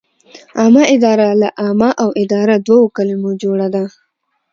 [0.59, 3.83] عامه اداره له عامه او اداره دوو کلمو جوړه ده.